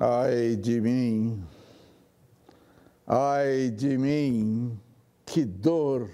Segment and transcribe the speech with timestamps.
[0.00, 1.42] Ai de mim,
[3.04, 4.78] ai de mim,
[5.26, 6.08] que dor,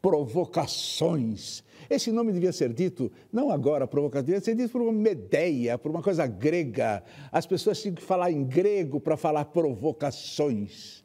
[0.00, 1.62] provocações.
[1.90, 5.90] Esse nome devia ser dito, não agora, provocação, devia ser dito por uma medeia, por
[5.90, 7.04] uma coisa grega.
[7.30, 11.04] As pessoas tinham que falar em grego para falar provocações.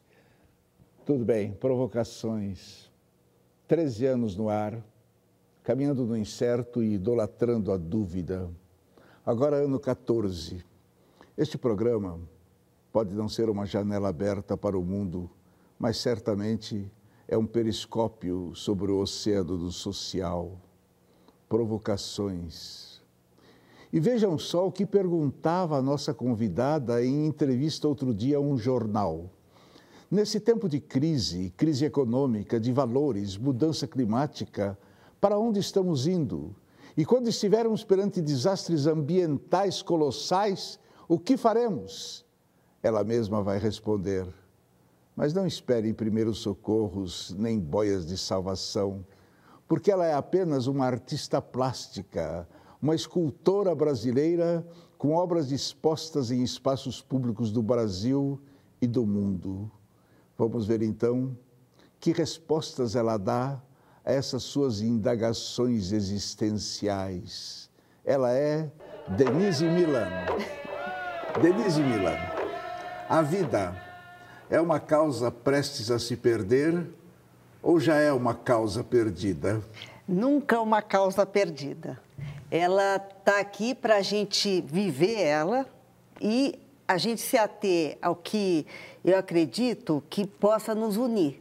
[1.04, 2.90] Tudo bem, provocações.
[3.68, 4.82] Treze anos no ar,
[5.62, 8.48] caminhando no incerto e idolatrando a dúvida.
[9.22, 10.69] Agora, ano 14
[11.40, 12.20] este programa
[12.92, 15.30] pode não ser uma janela aberta para o mundo,
[15.78, 16.92] mas certamente
[17.26, 20.60] é um periscópio sobre o oceano do social.
[21.48, 23.00] Provocações.
[23.90, 28.58] E vejam só o que perguntava a nossa convidada em entrevista outro dia a um
[28.58, 29.30] jornal.
[30.10, 34.78] Nesse tempo de crise, crise econômica, de valores, mudança climática,
[35.18, 36.54] para onde estamos indo?
[36.98, 40.78] E quando estivermos perante desastres ambientais colossais,
[41.10, 42.24] o que faremos?
[42.80, 44.24] Ela mesma vai responder:
[45.16, 49.04] Mas não espere primeiros socorros nem boias de salvação,
[49.66, 52.46] porque ela é apenas uma artista plástica,
[52.80, 54.64] uma escultora brasileira
[54.96, 58.40] com obras dispostas em espaços públicos do Brasil
[58.80, 59.68] e do mundo.
[60.38, 61.36] Vamos ver então
[61.98, 63.60] que respostas ela dá
[64.04, 67.68] a essas suas indagações existenciais.
[68.04, 68.70] Ela é
[69.16, 70.59] Denise Milan.
[71.38, 72.18] Denise Milan,
[73.08, 73.74] a vida
[74.50, 76.84] é uma causa prestes a se perder
[77.62, 79.62] ou já é uma causa perdida?
[80.06, 81.98] Nunca uma causa perdida.
[82.50, 85.66] Ela está aqui para a gente viver ela
[86.20, 88.66] e a gente se ater ao que
[89.04, 91.40] eu acredito que possa nos unir.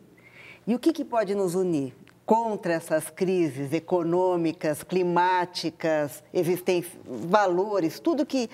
[0.68, 1.96] E o que, que pode nos unir?
[2.26, 8.50] Contra essas crises econômicas, climáticas, existência, valores, tudo que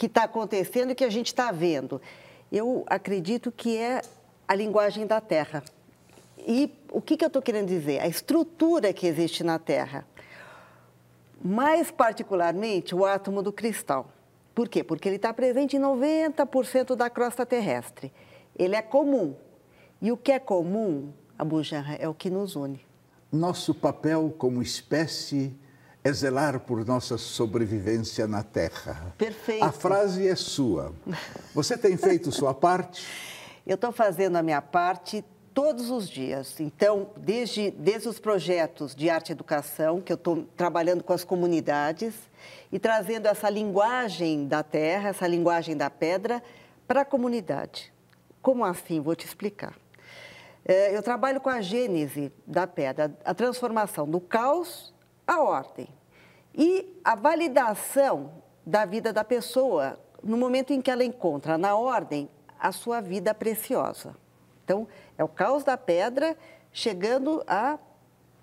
[0.00, 2.00] que está acontecendo e que a gente está vendo.
[2.50, 4.00] Eu acredito que é
[4.48, 5.62] a linguagem da Terra.
[6.38, 8.00] E o que, que eu estou querendo dizer?
[8.00, 10.06] A estrutura que existe na Terra.
[11.44, 14.10] Mais particularmente o átomo do cristal.
[14.54, 14.82] Por quê?
[14.82, 18.10] Porque ele está presente em 90% da crosta terrestre.
[18.58, 19.34] Ele é comum.
[20.00, 22.80] E o que é comum, Abu Janra, é o que nos une.
[23.30, 25.54] Nosso papel como espécie
[26.02, 29.14] é zelar por nossa sobrevivência na Terra.
[29.18, 29.64] Perfeito.
[29.64, 30.94] A frase é sua.
[31.54, 33.06] Você tem feito sua parte?
[33.66, 35.22] Eu estou fazendo a minha parte
[35.52, 36.58] todos os dias.
[36.58, 41.22] Então, desde, desde os projetos de arte e educação, que eu estou trabalhando com as
[41.22, 42.14] comunidades
[42.72, 46.42] e trazendo essa linguagem da terra, essa linguagem da pedra,
[46.88, 47.92] para a comunidade.
[48.40, 49.00] Como assim?
[49.00, 49.74] Vou te explicar.
[50.64, 54.94] É, eu trabalho com a gênese da pedra, a transformação do caos
[55.30, 55.86] a ordem
[56.52, 58.32] e a validação
[58.66, 63.32] da vida da pessoa no momento em que ela encontra na ordem a sua vida
[63.32, 64.16] preciosa.
[64.64, 66.36] Então, é o caos da pedra
[66.72, 67.78] chegando à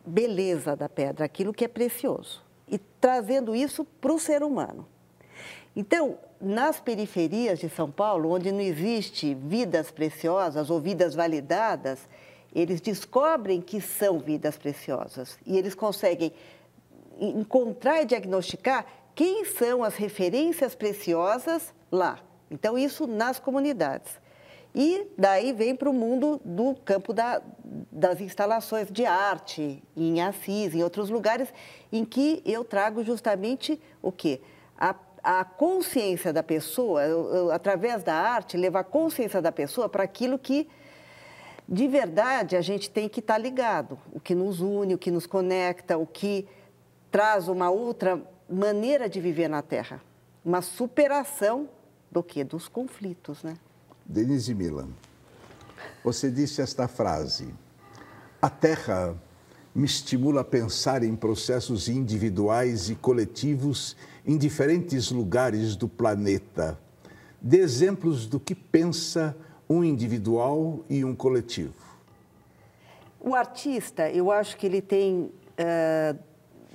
[0.06, 4.88] beleza da pedra, aquilo que é precioso, e trazendo isso para o ser humano.
[5.76, 12.08] Então, nas periferias de São Paulo, onde não existe vidas preciosas ou vidas validadas,
[12.56, 16.32] eles descobrem que são vidas preciosas e eles conseguem
[17.20, 18.86] encontrar e diagnosticar
[19.16, 22.20] quem são as referências preciosas lá.
[22.52, 24.12] Então, isso nas comunidades.
[24.76, 27.42] E daí vem para o mundo do campo da,
[27.92, 31.52] das instalações de arte, em Assis, em outros lugares,
[31.92, 34.40] em que eu trago justamente o quê?
[34.78, 39.90] A, a consciência da pessoa, eu, eu, através da arte, levar a consciência da pessoa
[39.90, 40.70] para aquilo que,
[41.68, 43.98] de verdade, a gente tem que estar tá ligado.
[44.14, 46.48] O que nos une, o que nos conecta, o que
[47.12, 50.02] traz uma outra maneira de viver na Terra,
[50.44, 51.70] uma superação
[52.12, 53.56] do que dos conflitos, né?
[54.06, 54.90] Denise Milan,
[56.04, 57.54] você disse esta frase:
[58.42, 59.16] a Terra
[59.76, 63.96] me estimula a pensar em processos individuais e coletivos
[64.26, 66.80] em diferentes lugares do planeta.
[67.40, 69.38] Dê exemplos do que pensa
[69.70, 71.76] um individual e um coletivo.
[73.20, 76.18] O artista, eu acho que ele tem uh,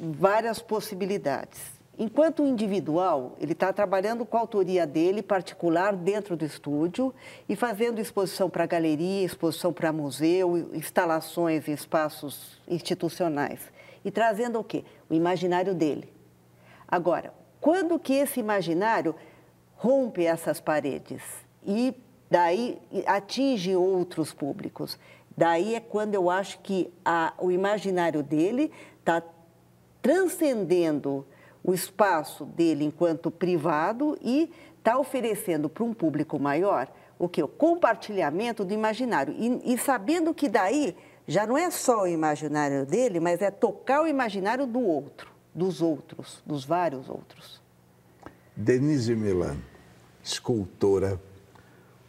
[0.03, 1.81] várias possibilidades.
[1.97, 7.15] Enquanto individual, ele está trabalhando com a autoria dele particular dentro do estúdio
[7.49, 13.61] e fazendo exposição para galeria, exposição para museu, instalações em espaços institucionais.
[14.05, 14.85] E trazendo o quê?
[15.09, 16.13] O imaginário dele.
[16.89, 19.15] Agora, quando que esse imaginário
[19.77, 21.23] rompe essas paredes
[21.65, 21.95] e
[22.29, 24.99] daí atinge outros públicos?
[25.37, 29.23] Daí é quando eu acho que a, o imaginário dele está
[30.03, 31.25] transcendendo
[31.65, 37.41] o espaço dele enquanto privado e está oferecendo para um público maior o que?
[37.41, 39.33] O compartilhamento do imaginário.
[39.39, 44.03] E, e, sabendo que daí já não é só o imaginário dele, mas é tocar
[44.03, 47.63] o imaginário do outro, dos outros, dos vários outros.
[48.57, 49.57] Denise Milan,
[50.21, 51.21] escultora,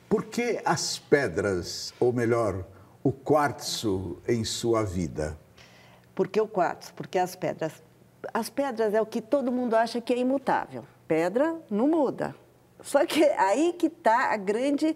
[0.09, 2.65] por que as pedras, ou melhor,
[3.03, 5.37] o quartzo em sua vida?
[6.15, 6.93] Por que o quartzo?
[6.93, 7.81] Porque as pedras.
[8.33, 10.85] As pedras é o que todo mundo acha que é imutável.
[11.07, 12.35] Pedra não muda.
[12.81, 14.95] Só que aí que está a grande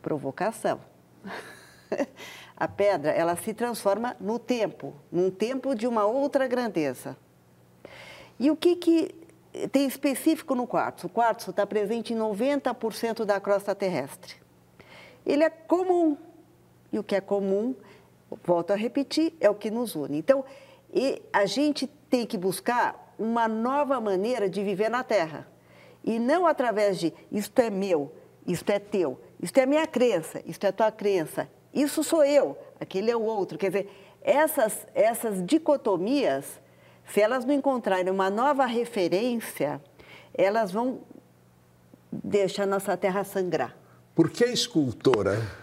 [0.00, 0.80] provocação.
[2.56, 7.16] a pedra, ela se transforma no tempo, num tempo de uma outra grandeza.
[8.38, 9.14] E o que, que
[9.70, 11.06] tem específico no quartzo?
[11.06, 14.34] O quartzo está presente em 90% da crosta terrestre.
[15.24, 16.16] Ele é comum.
[16.92, 17.74] E o que é comum,
[18.44, 20.18] volto a repetir, é o que nos une.
[20.18, 20.44] Então,
[21.32, 25.46] a gente tem que buscar uma nova maneira de viver na Terra.
[26.04, 28.12] E não através de isto é meu,
[28.46, 33.10] isto é teu, isto é minha crença, isto é tua crença, isso sou eu, aquele
[33.10, 33.56] é o outro.
[33.56, 33.90] Quer dizer,
[34.20, 36.60] essas, essas dicotomias,
[37.06, 39.80] se elas não encontrarem uma nova referência,
[40.34, 41.00] elas vão
[42.10, 43.76] deixar nossa terra sangrar.
[44.14, 45.61] Por que escultora?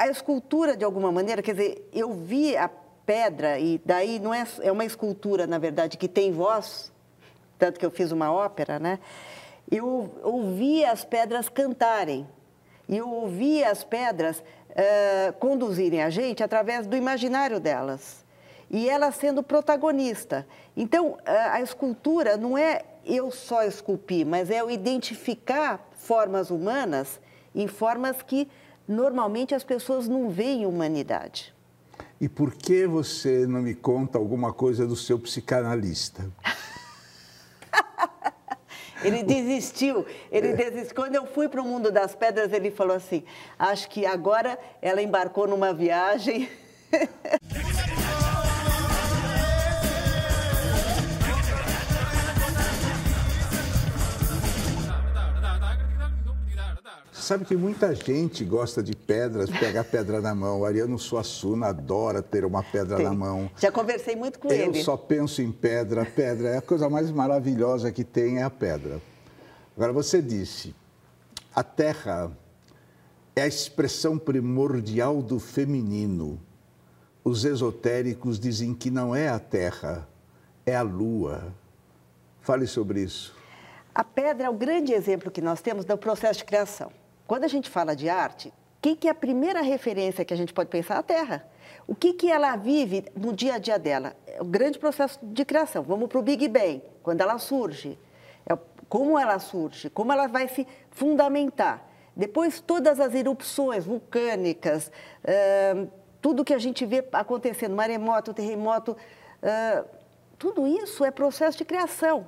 [0.00, 2.70] A escultura, de alguma maneira, quer dizer, eu vi a
[3.04, 6.90] pedra, e daí não é, é uma escultura, na verdade, que tem voz,
[7.58, 8.98] tanto que eu fiz uma ópera, né?
[9.70, 12.26] eu ouvia as pedras cantarem.
[12.88, 18.24] E eu ouvia as pedras uh, conduzirem a gente através do imaginário delas.
[18.68, 20.46] E ela sendo protagonista.
[20.76, 27.20] Então, a escultura não é eu só esculpir, mas é eu identificar formas humanas
[27.52, 28.48] em formas que
[28.90, 31.54] normalmente as pessoas não veem humanidade.
[32.20, 36.30] E por que você não me conta alguma coisa do seu psicanalista?
[39.02, 40.04] Ele desistiu.
[40.30, 40.94] Ele desistiu.
[40.94, 43.24] Quando eu fui para o mundo das pedras, ele falou assim:
[43.58, 46.46] acho que agora ela embarcou numa viagem.
[57.30, 60.62] sabe que muita gente gosta de pedras, pega pedra na mão.
[60.62, 63.06] O Ariano Suassuna adora ter uma pedra Tem.
[63.06, 63.48] na mão.
[63.56, 64.80] Já conversei muito com Eu ele.
[64.80, 66.04] Eu só penso em pedra.
[66.04, 69.00] Pedra é a coisa mais maravilhosa que tem, é a pedra.
[69.76, 70.74] Agora, você disse,
[71.54, 72.32] a terra
[73.36, 76.40] é a expressão primordial do feminino.
[77.22, 80.08] Os esotéricos dizem que não é a terra,
[80.66, 81.54] é a lua.
[82.40, 83.32] Fale sobre isso.
[83.94, 86.90] A pedra é o grande exemplo que nós temos do processo de criação.
[87.30, 90.36] Quando a gente fala de arte, o que, que, é a primeira referência que a
[90.36, 90.98] gente pode pensar?
[90.98, 91.46] A Terra.
[91.86, 94.16] O que, que ela vive no dia a dia dela?
[94.26, 95.84] É o grande processo de criação.
[95.84, 97.96] Vamos para o Big Bang, quando ela surge.
[98.44, 101.88] É como ela surge, como ela vai se fundamentar.
[102.16, 104.90] Depois, todas as erupções vulcânicas,
[105.22, 105.88] uh,
[106.20, 108.96] tudo que a gente vê acontecendo, maremoto, terremoto,
[109.40, 109.88] uh,
[110.36, 112.26] tudo isso é processo de criação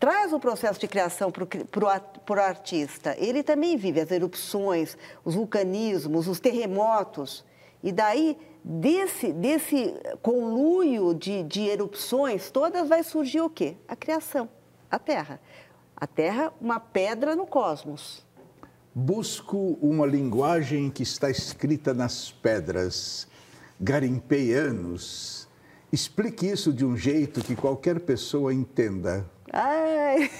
[0.00, 1.44] traz o processo de criação para
[1.84, 3.14] o artista.
[3.18, 7.44] Ele também vive as erupções, os vulcanismos, os terremotos.
[7.82, 13.76] E daí, desse, desse conluio de, de erupções todas, vai surgir o quê?
[13.86, 14.48] A criação,
[14.90, 15.38] a Terra.
[15.94, 18.24] A Terra, uma pedra no cosmos.
[18.94, 23.28] Busco uma linguagem que está escrita nas pedras.
[23.78, 25.39] Garimpei anos.
[25.92, 29.28] Explique isso de um jeito que qualquer pessoa entenda.
[29.52, 30.30] Ai.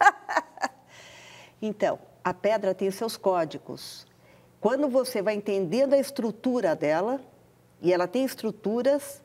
[1.60, 4.06] então, a pedra tem seus códigos.
[4.60, 7.20] Quando você vai entendendo a estrutura dela,
[7.82, 9.22] e ela tem estruturas,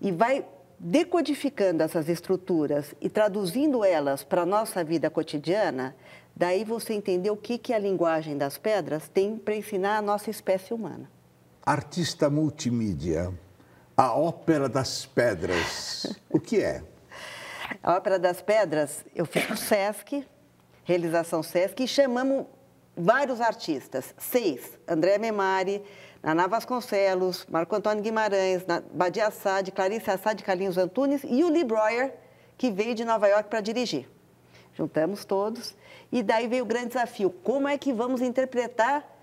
[0.00, 0.44] e vai
[0.78, 5.94] decodificando essas estruturas e traduzindo elas para a nossa vida cotidiana,
[6.34, 10.30] daí você entendeu o que, que a linguagem das pedras tem para ensinar a nossa
[10.30, 11.10] espécie humana.
[11.64, 13.32] Artista multimídia,
[13.98, 16.84] a ópera das pedras, o que é?
[17.82, 20.24] A Ópera das Pedras, eu fiz no Sesc,
[20.84, 22.46] realização Sesc, e chamamos
[22.96, 25.82] vários artistas, seis, André Memari,
[26.22, 32.14] Naná Vasconcelos, Marco Antônio Guimarães, Badia Assad, Clarice Assad, Carlinhos Antunes e o Lee Breuer,
[32.56, 34.08] que veio de Nova York para dirigir.
[34.74, 35.74] Juntamos todos
[36.10, 39.17] e daí veio o grande desafio, como é que vamos interpretar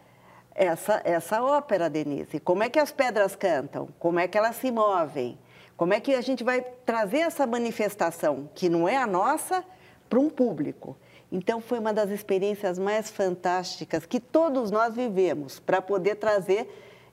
[0.56, 2.40] essa, essa ópera, Denise?
[2.40, 3.90] Como é que as pedras cantam?
[4.00, 5.38] Como é que elas se movem?
[5.76, 9.64] Como é que a gente vai trazer essa manifestação, que não é a nossa,
[10.10, 10.96] para um público?
[11.30, 16.70] Então, foi uma das experiências mais fantásticas que todos nós vivemos, para poder trazer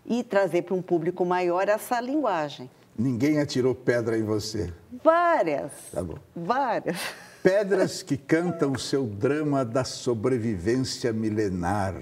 [0.06, 2.70] e trazer para um público maior essa linguagem.
[2.96, 4.72] Ninguém atirou pedra em você?
[5.02, 5.72] Várias.
[5.90, 6.18] Tá bom.
[6.36, 6.98] Várias.
[7.42, 11.96] Pedras que cantam o seu drama da sobrevivência milenar.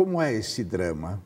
[0.00, 1.22] Como é esse drama?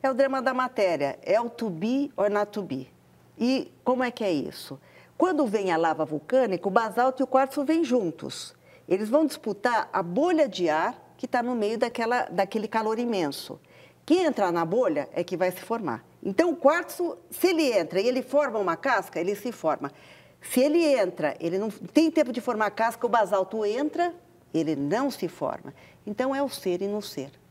[0.00, 2.88] É o drama da matéria, é o to be or not to be.
[3.36, 4.80] E como é que é isso?
[5.18, 8.54] Quando vem a lava vulcânica, o basalto e o quartzo vêm juntos.
[8.88, 13.58] Eles vão disputar a bolha de ar que está no meio daquela, daquele calor imenso.
[14.06, 16.04] Quem entrar na bolha é que vai se formar.
[16.22, 19.90] Então, o quartzo, se ele entra e ele forma uma casca, ele se forma.
[20.40, 24.14] Se ele entra, ele não tem tempo de formar casca, o basalto entra,
[24.54, 25.74] ele não se forma.
[26.06, 27.42] Então, é o ser e não ser.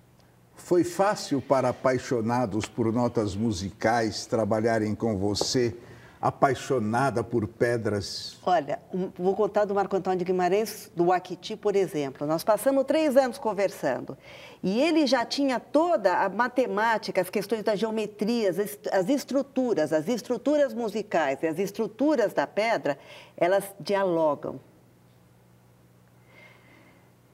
[0.56, 5.76] Foi fácil para apaixonados por notas musicais trabalharem com você
[6.24, 8.38] apaixonada por pedras?
[8.46, 8.80] Olha,
[9.18, 12.26] vou contar do Marco Antônio de Guimarães, do Aquiti, por exemplo.
[12.26, 14.18] Nós passamos três anos conversando
[14.64, 18.52] e ele já tinha toda a matemática, as questões da geometria,
[18.94, 22.98] as estruturas, as estruturas musicais e as estruturas da pedra,
[23.36, 24.62] elas dialogam.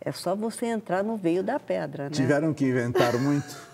[0.01, 2.09] É só você entrar no veio da pedra, né?
[2.11, 3.69] Tiveram que inventar muito?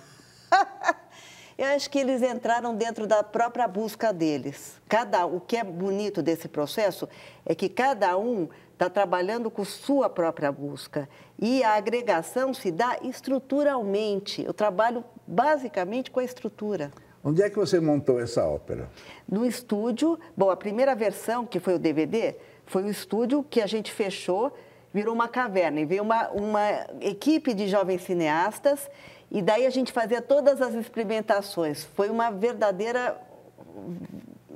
[1.57, 4.73] Eu acho que eles entraram dentro da própria busca deles.
[4.89, 7.07] Cada, o que é bonito desse processo
[7.45, 11.07] é que cada um está trabalhando com sua própria busca.
[11.39, 14.43] E a agregação se dá estruturalmente.
[14.43, 16.91] Eu trabalho basicamente com a estrutura.
[17.23, 18.89] Onde é que você montou essa ópera?
[19.27, 20.19] No estúdio.
[20.35, 24.53] Bom, a primeira versão, que foi o DVD, foi o estúdio que a gente fechou,
[24.95, 25.81] virou uma caverna.
[25.81, 28.89] E veio uma, uma equipe de jovens cineastas
[29.29, 31.83] e daí a gente fazia todas as experimentações.
[31.83, 33.19] Foi uma verdadeira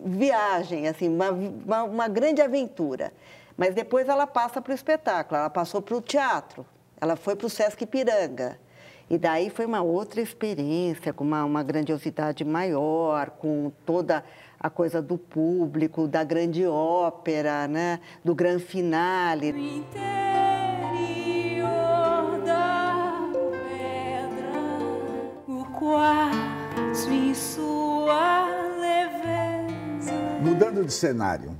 [0.05, 3.11] viagem, assim, uma, uma, uma grande aventura.
[3.57, 6.65] Mas depois ela passa para o espetáculo, ela passou para o teatro,
[7.01, 8.57] ela foi para o Sesc Piranga.
[9.09, 14.23] E daí foi uma outra experiência, com uma, uma grandiosidade maior, com toda
[14.59, 17.99] a coisa do público, da grande ópera, né?
[18.23, 19.85] do grande finale.
[25.79, 28.47] quartzo em sua
[28.77, 30.11] leveza.
[30.41, 31.57] Mudando de cenário,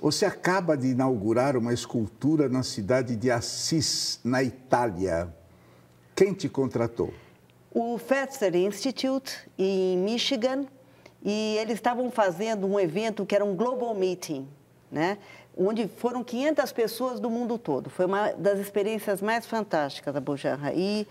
[0.00, 5.32] você acaba de inaugurar uma escultura na cidade de Assis, na Itália.
[6.16, 7.14] Quem te contratou?
[7.70, 10.66] O Fetzer Institute, em Michigan,
[11.22, 14.48] e eles estavam fazendo um evento que era um Global Meeting,
[14.90, 15.18] né?
[15.56, 17.90] onde foram 500 pessoas do mundo todo.
[17.90, 20.72] Foi uma das experiências mais fantásticas da Bujanra.
[20.74, 21.06] E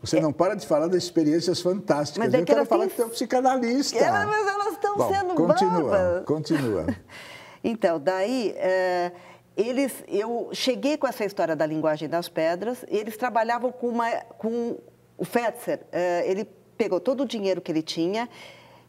[0.00, 2.32] você não para de falar das experiências fantásticas.
[2.32, 3.98] É Eu quero falar que você é um psicanalista.
[3.98, 6.24] Ela, mas elas estão sendo continua, babas.
[6.24, 6.86] Continua.
[7.62, 9.16] então, daí, uh,
[9.56, 12.84] eles, eu cheguei com essa história da linguagem das pedras.
[12.88, 14.78] Eles trabalhavam com, uma, com
[15.18, 15.80] o Fetzer.
[15.80, 18.28] Uh, ele pegou todo o dinheiro que ele tinha.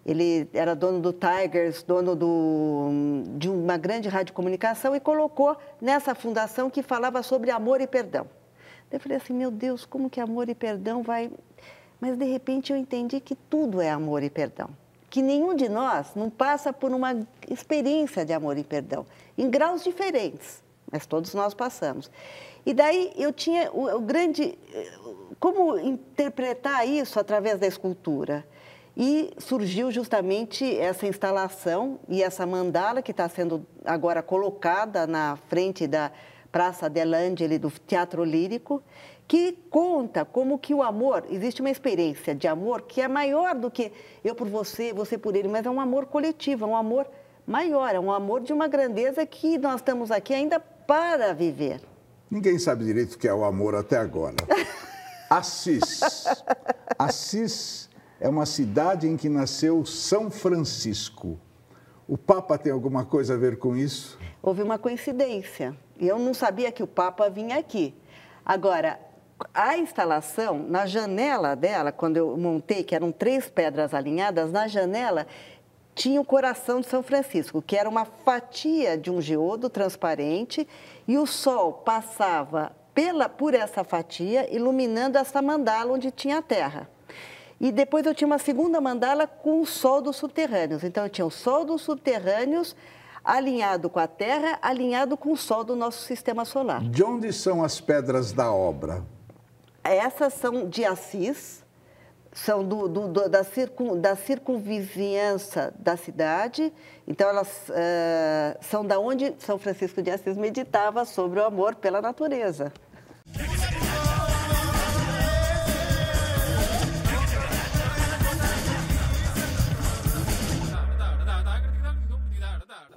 [0.06, 2.90] Ele era dono do Tigers, dono do,
[3.38, 8.28] de uma grande radiocomunicação e colocou nessa fundação que falava sobre amor e perdão.
[8.92, 11.32] Eu falei assim, meu Deus, como que amor e perdão vai...
[12.00, 14.70] Mas, de repente, eu entendi que tudo é amor e perdão.
[15.10, 19.06] Que nenhum de nós não passa por uma experiência de amor e perdão,
[19.38, 20.62] em graus diferentes,
[20.92, 22.10] mas todos nós passamos.
[22.66, 24.58] E daí eu tinha o, o grande...
[25.40, 28.46] Como interpretar isso através da escultura?
[28.96, 35.86] E surgiu justamente essa instalação e essa mandala que está sendo agora colocada na frente
[35.86, 36.12] da,
[36.56, 38.82] Praça dell'Angeli do Teatro Lírico,
[39.28, 43.70] que conta como que o amor, existe uma experiência de amor que é maior do
[43.70, 43.92] que
[44.24, 47.12] eu por você, você por ele, mas é um amor coletivo, é um amor
[47.46, 51.82] maior, é um amor de uma grandeza que nós estamos aqui ainda para viver.
[52.30, 54.36] Ninguém sabe direito o que é o amor até agora.
[55.30, 56.02] Assis.
[56.98, 57.90] Assis
[58.20, 61.40] é uma cidade em que nasceu São Francisco.
[62.08, 64.20] O Papa tem alguma coisa a ver com isso?
[64.42, 65.76] Houve uma coincidência.
[66.00, 67.96] E eu não sabia que o Papa vinha aqui.
[68.46, 69.00] Agora,
[69.54, 75.26] a instalação, na janela dela, quando eu montei, que eram três pedras alinhadas, na janela
[75.96, 80.68] tinha o coração de São Francisco, que era uma fatia de um geodo transparente,
[81.08, 86.90] e o sol passava pela, por essa fatia, iluminando essa mandala onde tinha a terra.
[87.60, 90.84] E depois eu tinha uma segunda mandala com o sol dos subterrâneos.
[90.84, 92.76] Então eu tinha o sol dos subterrâneos
[93.26, 96.84] alinhado com a Terra, alinhado com o Sol do nosso sistema solar.
[96.84, 99.04] De onde são as pedras da obra?
[99.84, 101.65] Essas são de Assis,
[102.36, 106.72] são do, do, do, da, circun, da circunvizinhança da cidade.
[107.08, 112.02] Então, elas uh, são da onde São Francisco de Assis meditava sobre o amor pela
[112.02, 112.72] natureza.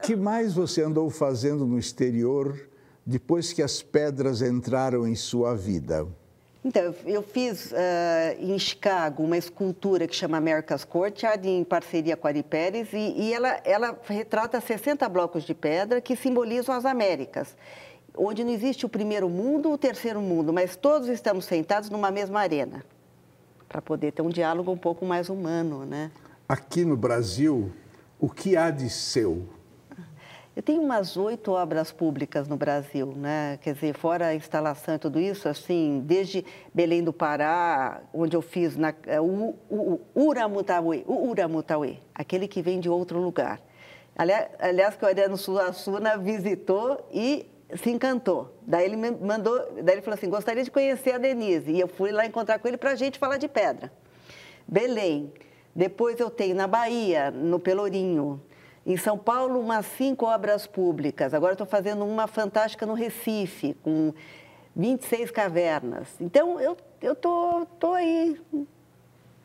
[0.02, 2.58] que mais você andou fazendo no exterior
[3.04, 6.08] depois que as pedras entraram em sua vida?
[6.68, 7.76] Então, eu fiz uh,
[8.38, 13.14] em Chicago uma escultura que chama America's Courtyard, em parceria com a Ari Pérez, e,
[13.16, 17.56] e ela, ela retrata 60 blocos de pedra que simbolizam as Américas,
[18.14, 22.10] onde não existe o primeiro mundo ou o terceiro mundo, mas todos estamos sentados numa
[22.10, 22.84] mesma arena,
[23.66, 26.10] para poder ter um diálogo um pouco mais humano, né?
[26.46, 27.72] Aqui no Brasil,
[28.20, 29.48] o que há de seu?
[30.58, 33.60] Eu tenho umas oito obras públicas no Brasil, né?
[33.62, 38.42] Quer dizer, fora a instalação e tudo isso, assim, desde Belém do Pará, onde eu
[38.42, 43.60] fiz na, é, o, o, o Uramutauê, o aquele que vem de outro lugar.
[44.16, 47.46] Aliás, aliás que o Ariano Suassuna visitou e
[47.76, 48.52] se encantou.
[48.62, 51.70] Daí ele me mandou, daí ele falou assim, gostaria de conhecer a Denise.
[51.70, 53.92] E eu fui lá encontrar com ele para a gente falar de pedra.
[54.66, 55.32] Belém.
[55.72, 58.42] Depois eu tenho na Bahia, no Pelourinho,
[58.88, 61.34] em São Paulo, umas cinco obras públicas.
[61.34, 64.14] Agora estou fazendo uma fantástica no Recife, com
[64.74, 66.08] 26 cavernas.
[66.18, 68.40] Então, eu estou tô, tô aí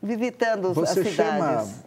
[0.02, 1.14] visitando Você as cidades.
[1.14, 1.84] Chama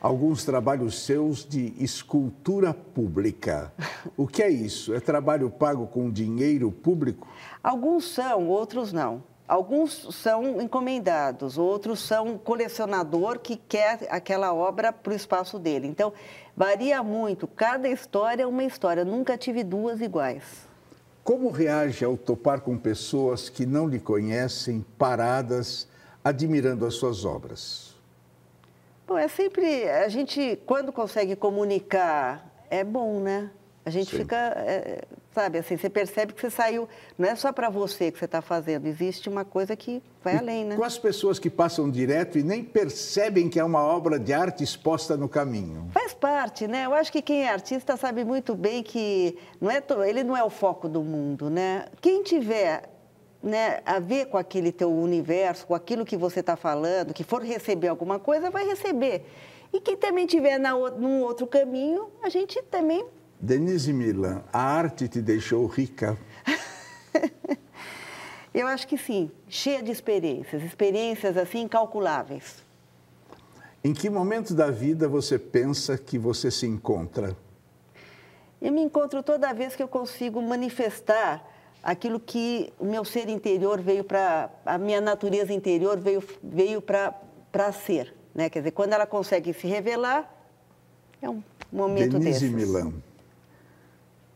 [0.00, 3.72] alguns trabalhos seus de escultura pública.
[4.16, 4.92] O que é isso?
[4.92, 7.28] É trabalho pago com dinheiro público?
[7.62, 9.22] Alguns são, outros não.
[9.50, 15.88] Alguns são encomendados, outros são colecionador que quer aquela obra para o espaço dele.
[15.88, 16.12] Então,
[16.56, 17.48] varia muito.
[17.48, 19.04] Cada história é uma história.
[19.04, 20.68] Nunca tive duas iguais.
[21.24, 25.88] Como reage ao topar com pessoas que não lhe conhecem, paradas,
[26.22, 27.96] admirando as suas obras?
[29.04, 29.90] Bom, é sempre.
[29.90, 33.50] A gente, quando consegue comunicar, é bom, né?
[33.84, 34.18] A gente Sim.
[34.18, 34.36] fica.
[34.36, 38.24] É, Sabe, assim, você percebe que você saiu, não é só para você que você
[38.24, 40.76] está fazendo, existe uma coisa que vai e além, né?
[40.76, 44.64] Com as pessoas que passam direto e nem percebem que é uma obra de arte
[44.64, 45.88] exposta no caminho.
[45.92, 46.86] Faz parte, né?
[46.86, 50.42] Eu acho que quem é artista sabe muito bem que não é ele não é
[50.42, 51.86] o foco do mundo, né?
[52.00, 52.90] Quem tiver
[53.40, 57.40] né, a ver com aquele teu universo, com aquilo que você está falando, que for
[57.40, 59.24] receber alguma coisa, vai receber.
[59.72, 63.06] E quem também tiver na, num outro caminho, a gente também
[63.40, 66.18] Denise Milan, a arte te deixou rica?
[68.52, 72.62] Eu acho que sim, cheia de experiências, experiências assim incalculáveis.
[73.82, 77.34] Em que momento da vida você pensa que você se encontra?
[78.60, 81.48] Eu me encontro toda vez que eu consigo manifestar
[81.82, 87.72] aquilo que o meu ser interior veio para, a minha natureza interior veio, veio para
[87.72, 88.14] ser.
[88.34, 88.50] Né?
[88.50, 90.30] Quer dizer, quando ela consegue se revelar,
[91.22, 92.50] é um momento Denise desses.
[92.50, 92.92] Milan,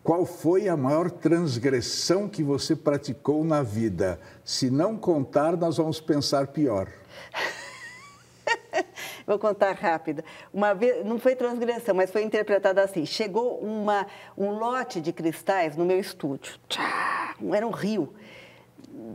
[0.05, 4.21] qual foi a maior transgressão que você praticou na vida?
[4.45, 6.89] Se não contar, nós vamos pensar pior.
[9.27, 10.23] Vou contar rápido.
[10.53, 15.75] Uma vez, não foi transgressão, mas foi interpretada assim: chegou uma, um lote de cristais
[15.75, 16.59] no meu estúdio.
[16.69, 18.13] Tchá, era um rio.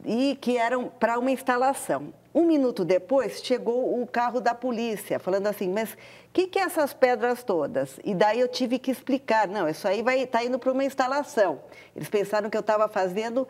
[0.04, 2.12] E que eram para uma instalação.
[2.32, 5.98] Um minuto depois, chegou o carro da polícia, falando assim, mas o
[6.32, 8.00] que, que é essas pedras todas?
[8.04, 11.60] E daí eu tive que explicar, não, isso aí vai tá indo para uma instalação.
[11.96, 13.48] Eles pensaram que eu estava fazendo,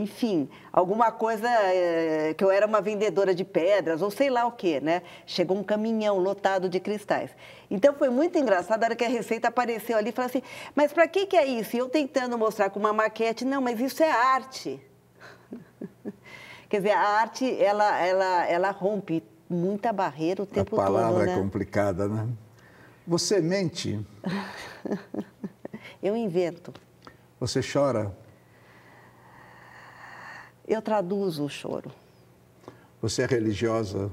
[0.00, 4.52] enfim, alguma coisa, é, que eu era uma vendedora de pedras, ou sei lá o
[4.52, 5.02] quê, né?
[5.26, 7.30] Chegou um caminhão lotado de cristais.
[7.68, 10.42] Então foi muito engraçado, a hora que a receita apareceu ali, falou assim,
[10.76, 11.74] mas para que, que é isso?
[11.74, 14.80] E eu tentando mostrar com uma maquete, não, mas isso é arte.
[16.72, 20.80] Quer dizer, a arte, ela, ela, ela rompe muita barreira o tempo todo.
[20.80, 21.32] A palavra todo, né?
[21.34, 22.26] é complicada, né?
[23.06, 24.00] Você mente?
[26.02, 26.72] Eu invento.
[27.38, 28.16] Você chora?
[30.66, 31.92] Eu traduzo o choro.
[33.02, 34.10] Você é religiosa?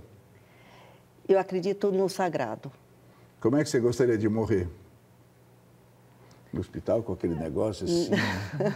[1.29, 2.69] Eu acredito no sagrado.
[3.39, 4.67] Como é que você gostaria de morrer?
[6.51, 8.09] No hospital com aquele negócio assim?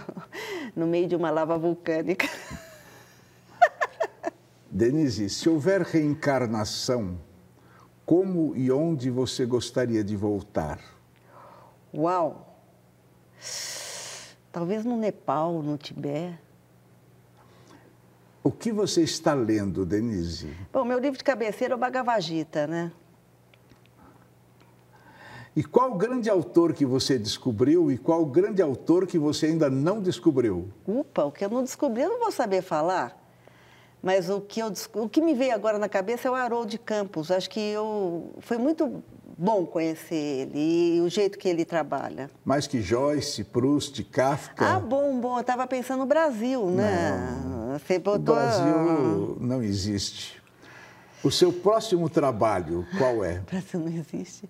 [0.74, 2.30] no meio de uma lava vulcânica.
[4.76, 7.20] Denise, se houver reencarnação,
[8.04, 10.80] como e onde você gostaria de voltar?
[11.94, 12.58] Uau!
[14.52, 16.40] Talvez no Nepal, no Tibete.
[18.44, 20.52] O que você está lendo, Denise?
[20.74, 22.92] Bom, meu livro de cabeceira é o Bhagavad Gita, né?
[25.56, 30.02] E qual grande autor que você descobriu e qual grande autor que você ainda não
[30.02, 30.68] descobriu?
[30.88, 33.23] Upa, o que eu não descobri eu não vou saber falar.
[34.04, 37.32] Mas o que, eu, o que me veio agora na cabeça é o Haroldo Campos.
[37.32, 39.02] Acho que eu, foi muito
[39.38, 42.30] bom conhecer ele e o jeito que ele trabalha.
[42.44, 44.76] Mais que Joyce, Proust, Kafka?
[44.76, 45.38] Ah, bom, bom.
[45.38, 47.18] Eu estava pensando no Brasil, né?
[47.46, 48.36] Não, Você botou...
[48.36, 50.44] O Brasil não existe.
[51.24, 53.40] O seu próximo trabalho, qual é?
[53.48, 54.50] O Brasil não existe.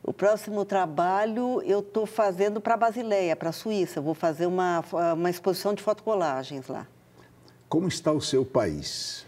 [0.00, 3.98] O próximo trabalho eu estou fazendo para Basileia, para a Suíça.
[3.98, 6.86] Eu vou fazer uma, uma exposição de fotocolagens lá.
[7.70, 9.24] Como está o seu país?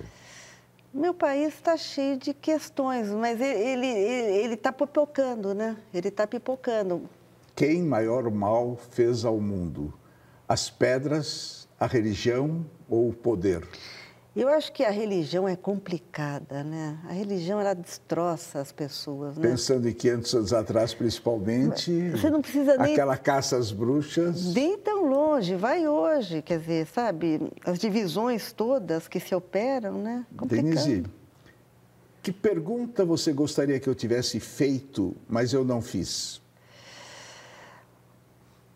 [0.93, 5.77] Meu país está cheio de questões, mas ele ele está pipocando, né?
[5.95, 7.09] Ele está pipocando.
[7.55, 9.95] Quem maior mal fez ao mundo?
[10.49, 13.63] As pedras, a religião ou o poder?
[14.35, 16.99] Eu acho que a religião é complicada, né?
[17.07, 19.47] A religião, ela destroça as pessoas, né?
[19.47, 22.11] Pensando em 500 anos atrás, principalmente...
[22.13, 22.95] Você não precisa nem...
[22.95, 24.55] Aquela caça às bruxas...
[24.55, 27.53] Nem tão longe, vai hoje, quer dizer, sabe?
[27.63, 30.25] As divisões todas que se operam, né?
[30.35, 30.65] Complicado.
[30.65, 31.05] Denise,
[32.23, 36.41] que pergunta você gostaria que eu tivesse feito, mas eu não fiz?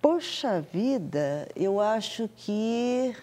[0.02, 3.16] Poxa vida, eu acho que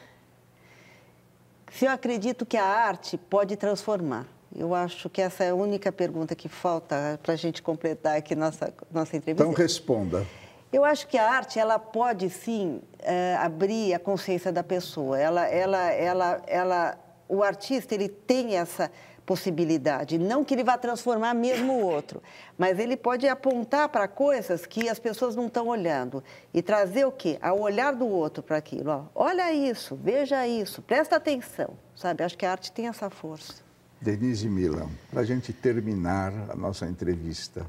[1.74, 4.28] se eu acredito que a arte pode transformar.
[4.56, 8.36] Eu acho que essa é a única pergunta que falta para a gente completar aqui
[8.36, 9.44] nossa, nossa entrevista.
[9.44, 10.26] Então, responda.
[10.72, 15.20] Eu acho que a arte ela pode sim é, abrir a consciência da pessoa.
[15.20, 18.92] Ela, ela, ela, ela, o artista ele tem essa
[19.26, 20.18] possibilidade.
[20.18, 22.22] Não que ele vá transformar mesmo o outro,
[22.58, 27.12] mas ele pode apontar para coisas que as pessoas não estão olhando e trazer o
[27.12, 27.38] quê?
[27.42, 28.90] Ao olhar do outro para aquilo.
[28.90, 32.24] Ó, olha isso, veja isso, presta atenção, sabe?
[32.24, 33.64] Acho que a arte tem essa força.
[34.02, 37.66] Denise Milan, para a gente terminar a nossa entrevista,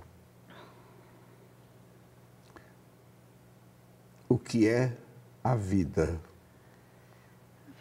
[4.29, 4.93] o que é
[5.45, 6.19] a vida?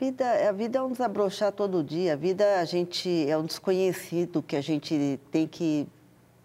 [0.03, 2.13] Vida, a vida é um desabrochar todo dia.
[2.13, 5.87] A vida a gente é um desconhecido que a gente tem que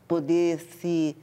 [0.06, 1.16] poder se,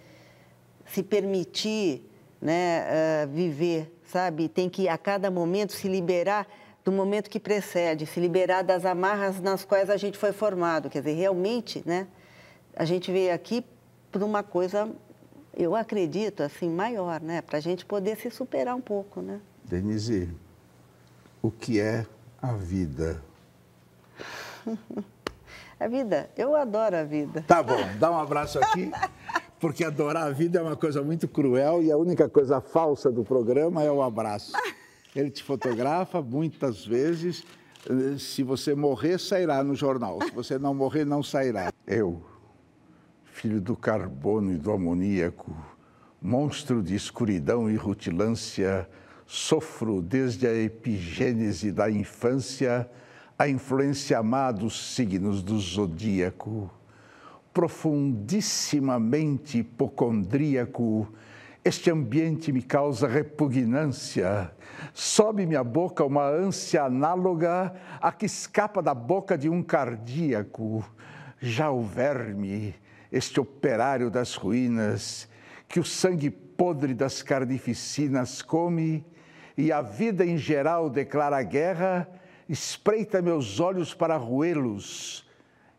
[0.85, 2.03] se permitir
[2.41, 2.83] né,
[3.23, 4.49] uh, viver, sabe?
[4.49, 6.45] Tem que a cada momento se liberar
[6.83, 10.89] do momento que precede, se liberar das amarras nas quais a gente foi formado.
[10.89, 12.05] Quer dizer, realmente, né?
[12.75, 13.65] A gente veio aqui
[14.11, 14.91] por uma coisa,
[15.55, 17.41] eu acredito, assim, maior, né?
[17.41, 19.39] Para a gente poder se superar um pouco, né?
[19.63, 20.29] Denise,
[21.41, 22.05] o que é
[22.45, 23.21] a vida?
[25.77, 27.43] A vida, eu adoro a vida.
[27.45, 28.89] Tá bom, dá um abraço aqui,
[29.59, 33.25] porque adorar a vida é uma coisa muito cruel e a única coisa falsa do
[33.25, 34.53] programa é o abraço.
[35.13, 37.43] Ele te fotografa muitas vezes.
[38.17, 40.19] Se você morrer, sairá no jornal.
[40.23, 41.73] Se você não morrer, não sairá.
[41.85, 42.23] Eu,
[43.25, 45.53] filho do carbono e do amoníaco,
[46.21, 48.89] monstro de escuridão e rutilância,
[49.25, 52.89] sofro desde a epigênese da infância
[53.37, 56.71] a influência má dos signos do zodíaco.
[57.53, 61.13] Profundissimamente hipocondríaco,
[61.63, 64.51] este ambiente me causa repugnância.
[64.93, 70.85] Sobe-me à boca uma ânsia análoga à que escapa da boca de um cardíaco.
[71.39, 72.75] Já o verme,
[73.11, 75.29] este operário das ruínas,
[75.67, 79.05] que o sangue podre das carnificinas come,
[79.57, 82.07] e a vida em geral declara guerra,
[82.47, 85.25] espreita meus olhos para roê-los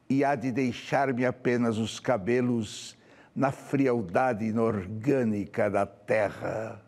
[0.08, 2.96] e há de deixar-me apenas os cabelos
[3.34, 6.85] na frialdade inorgânica da terra.